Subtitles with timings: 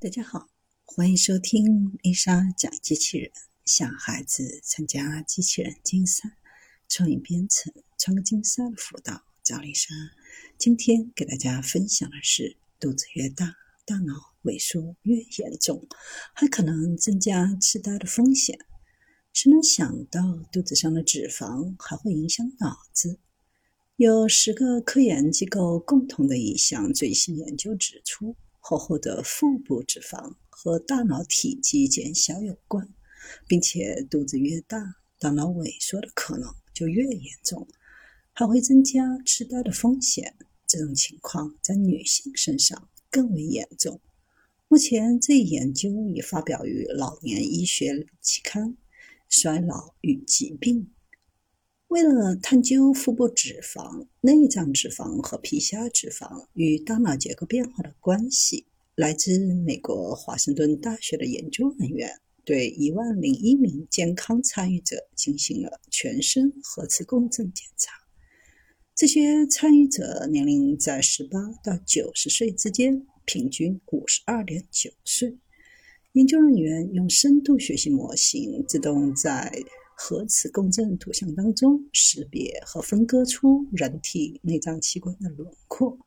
[0.00, 0.48] 大家好，
[0.84, 3.32] 欢迎收听丽莎讲机器人，
[3.64, 6.36] 小孩子参加机器人竞赛、
[6.88, 9.88] 创意编程、创客竞赛的辅导，找丽莎。
[10.56, 14.14] 今天给大家分享的是，肚子越大，大脑
[14.44, 15.84] 萎缩越严重，
[16.32, 18.56] 还可能增加痴呆的风险。
[19.32, 20.20] 谁能想到
[20.52, 23.18] 肚子上的脂肪还会影响脑子？
[23.96, 28.36] 有十个科研机构共同的一项最新研究指出。
[28.68, 32.86] 厚厚的腹部脂肪和大脑体积减小有关，
[33.46, 37.66] 并且肚子越大，大脑萎缩的可能就越严重，
[38.34, 40.36] 还会增加痴呆的风险。
[40.66, 44.02] 这种情况在女性身上更为严重。
[44.68, 48.76] 目前，这一研究已发表于《老年医学期刊：
[49.30, 50.82] 衰老与疾病》。
[51.88, 67.92] 为了探究腹部脂肪、内脏脂肪和皮下脂肪与大脑结构变化的关系，来自美国华盛顿大学的研究人员对一万零一名健康参与者进行了全身核磁共振检查。
[68.94, 75.38] 这些参与者年龄在十八到九十岁之间，平均五十二点九岁。
[76.12, 79.50] 研究人员用深度学习模型自动在
[80.00, 85.98] 核磁共振图像当中识别和分割出人体内脏器官的轮廓，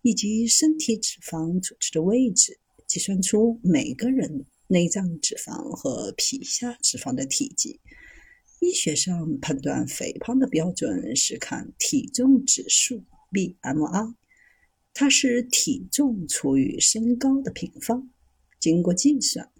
[0.00, 7.80] 以及身体脂肪组织的位置，计算出每个人内脏脂肪和皮下脂肪的体积。
[8.60, 14.14] 医学上判断肥胖的标准是看体重指数 （BMI），
[14.94, 18.08] 它是体重除以身高的平方。
[18.58, 19.53] 经过计算。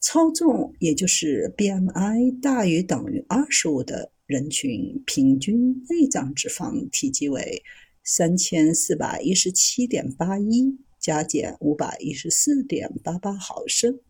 [0.00, 7.62] 超重，也就是 BMI 大于等于二十五的人群，平均内脏脂肪体积为
[8.02, 14.00] 三千四百一十七点八一加减五百一十四点八八毫升。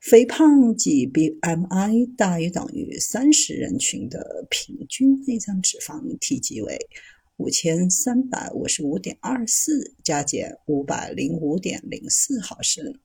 [0.00, 6.78] 肥胖及 BMI 大于等于三十人群的平均内脏脂肪体积为
[7.38, 13.00] 五千三百五十五点二四加减五百零五点零四毫升。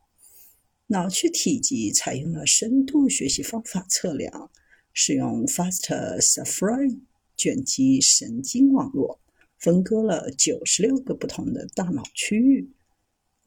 [0.87, 4.51] 脑区体积采用了深度学习方法测量，
[4.93, 6.99] 使用 FastSafari
[7.35, 9.19] 卷积神经网络，
[9.57, 12.69] 分割了九十六个不同的大脑区域。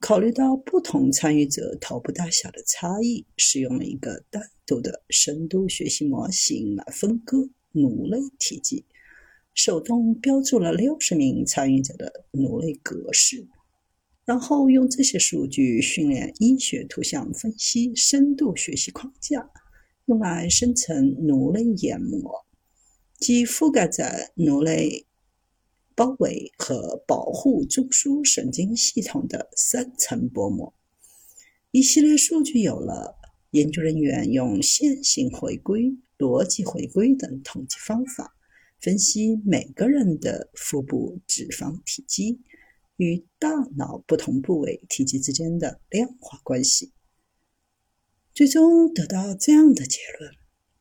[0.00, 8.84] 考虑到不同参与者头部大小的差异，使用了一个单独的深度学习模型来分割颅内体积，
[9.55, 13.47] 手动标注了六十名参与者的颅内格式。
[14.28, 19.49] 然后用这些数据训练医学图像分析深度学习框架，
[20.05, 22.44] 用来生成颅内眼膜，
[23.19, 25.06] 即覆盖在颅内
[25.94, 30.75] 包围和保护中枢神经系统的三层薄膜。
[31.71, 33.17] 一系列数据有了，
[33.53, 38.37] 研究人员用线性回归、逻辑回归等统计方法，
[38.78, 42.41] 分析每个人的腹部脂肪体积。
[42.99, 46.93] 与大脑不同部位体积之间的量化关系，
[48.35, 50.33] 最终得到这样的结论：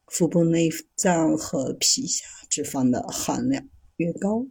[0.08, 4.48] 腹部内脏和皮下脂肪的含量越高，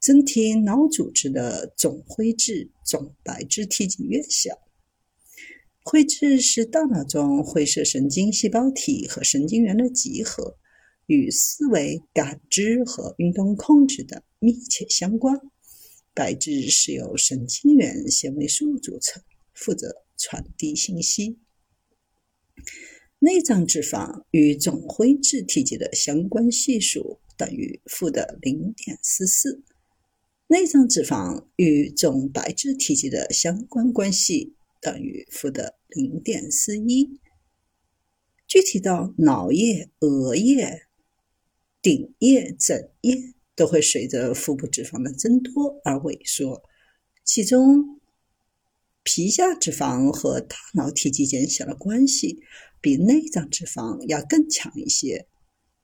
[0.00, 4.58] 整体脑组织的总灰质总白质体积越小。
[5.82, 10.56] 灰质是大脑中灰色神经细胞体和神经元的集合，
[11.04, 15.38] 与思维、感知和运动控制的密切相关。
[16.14, 21.40] 白质是由神经元纤维素组成，负责传递信息。
[23.18, 29.64] 内脏脂肪与总灰质体积的相关系数等于负的零点四四，
[30.46, 37.18] 内脏脂肪与总白质体积的相关关系等于负的零点四一。
[38.46, 40.86] 具体到脑叶、额叶、
[41.82, 43.34] 顶叶、枕叶。
[43.56, 46.62] 都会随着腹部脂肪的增多而萎缩，
[47.24, 48.00] 其中
[49.02, 52.38] 皮下脂肪和大脑体积减小的关系
[52.80, 55.28] 比内脏脂肪要更强一些。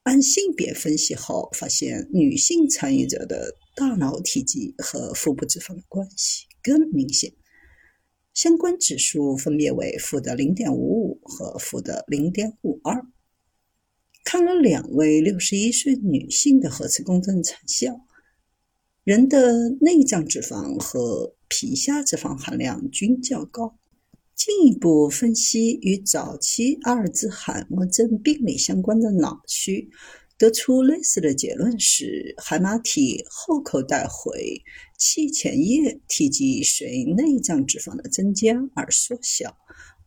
[0.03, 7.31] 按性别分析后，发现女性参与者的大脑体积和腹部脂肪的关系更明显，
[8.33, 13.05] 相关指数分别为负的零点五五和负的零点五二。
[14.31, 17.99] 看了两位六十一岁女性的核磁共振成像，
[19.03, 23.77] 人的内脏脂肪和皮下脂肪含量均较高。
[24.33, 29.89] 进一步分析与早期阿尔兹海默症病理相关的脑区，
[30.37, 34.61] 得出类似的结论是，海马体后口带回
[34.97, 39.57] 气前叶体积随内脏脂肪的增加而缩小，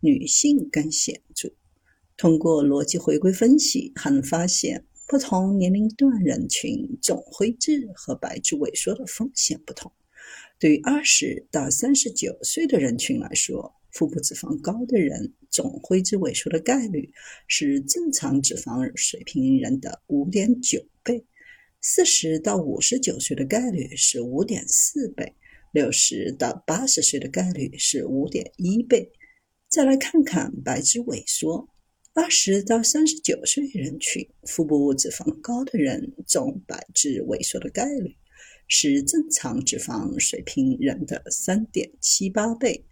[0.00, 1.52] 女性更显著。
[2.24, 9.92] 通过逻辑回归分析，还能发现不同年龄段人群总灰质和白质萎缩的风险不同。
[10.58, 17.12] 对于二十到三十九岁的人群来说，腹部脂肪高的人总灰质萎缩的概率
[17.46, 21.26] 是正常脂肪水平人的五点九倍；
[21.82, 25.26] 四十到五十九岁的概率是五点四倍；
[25.72, 29.12] 六十到八十岁的概率是五点一倍。
[29.68, 31.68] 再来看看白质萎缩，
[32.16, 38.14] 二十到三十九岁人群腹部脂肪高的人总白质萎缩的概率
[38.68, 42.86] 是正常脂肪水平人的三点七八倍。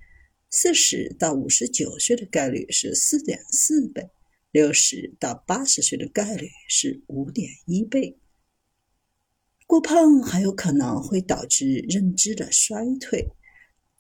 [0.51, 4.11] 四十到五十九岁的概率是四点四倍，
[4.51, 8.19] 六十到八十岁的概率是五点一倍。
[9.69, 13.29] 过胖还有可能会导致认知的衰退。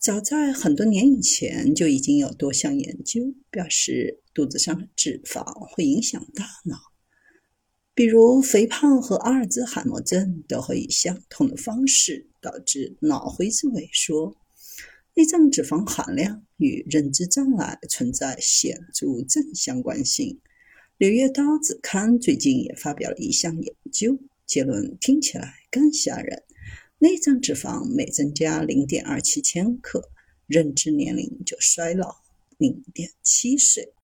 [0.00, 6.76] 早在很多年以前就已经有多项研究表示，肚子上的脂肪会影响大脑，
[7.94, 14.36] 比如肥胖和阿尔兹海默症都会以相同的方式导致脑灰质萎缩。
[15.14, 20.40] 内脏脂肪含量与认知障碍存在显著正相关性。
[20.96, 26.42] 柳叶刀子刊最近也发表了一项研究，结论听起来更吓人：
[26.98, 30.08] 内脏脂肪每增加零点二七千克，
[30.46, 32.22] 认知年龄就衰老
[32.56, 33.92] 零点七岁。